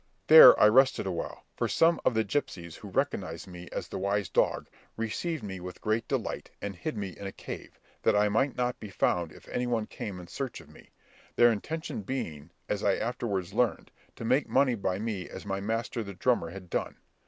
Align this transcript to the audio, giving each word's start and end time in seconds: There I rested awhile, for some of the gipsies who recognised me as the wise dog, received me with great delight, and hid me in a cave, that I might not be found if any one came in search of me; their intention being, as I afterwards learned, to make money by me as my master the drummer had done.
There 0.25 0.59
I 0.59 0.67
rested 0.67 1.05
awhile, 1.05 1.43
for 1.55 1.67
some 1.67 2.01
of 2.03 2.15
the 2.15 2.23
gipsies 2.23 2.77
who 2.77 2.89
recognised 2.89 3.45
me 3.47 3.67
as 3.71 3.87
the 3.87 3.99
wise 3.99 4.29
dog, 4.29 4.67
received 4.97 5.43
me 5.43 5.59
with 5.59 5.79
great 5.79 6.07
delight, 6.07 6.49
and 6.59 6.75
hid 6.75 6.97
me 6.97 7.09
in 7.09 7.27
a 7.27 7.31
cave, 7.31 7.79
that 8.01 8.15
I 8.15 8.27
might 8.27 8.55
not 8.57 8.79
be 8.79 8.89
found 8.89 9.31
if 9.31 9.47
any 9.49 9.67
one 9.67 9.85
came 9.85 10.19
in 10.19 10.25
search 10.25 10.59
of 10.59 10.71
me; 10.71 10.89
their 11.35 11.51
intention 11.51 12.01
being, 12.01 12.49
as 12.67 12.83
I 12.83 12.95
afterwards 12.95 13.53
learned, 13.53 13.91
to 14.15 14.25
make 14.25 14.49
money 14.49 14.73
by 14.73 14.97
me 14.97 15.29
as 15.29 15.45
my 15.45 15.59
master 15.61 16.01
the 16.01 16.15
drummer 16.15 16.49
had 16.49 16.71
done. 16.71 16.95